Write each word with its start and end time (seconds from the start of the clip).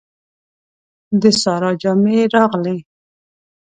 د 1.21 1.23
سارا 1.41 1.71
جامې 1.81 2.17
راغلې. 2.35 2.77